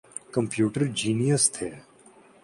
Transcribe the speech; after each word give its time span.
Computer 0.33 0.81
genius 0.97 1.43
تھے۔ 1.51 1.69